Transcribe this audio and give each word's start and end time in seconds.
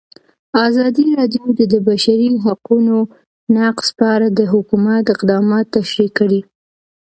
ازادي 0.67 1.07
راډیو 1.19 1.45
د 1.59 1.61
د 1.73 1.75
بشري 1.87 2.29
حقونو 2.45 2.97
نقض 3.57 3.87
په 3.97 4.05
اړه 4.15 4.27
د 4.31 4.39
حکومت 4.53 5.03
اقدامات 5.15 5.65
تشریح 5.77 6.09
کړي. 6.19 6.41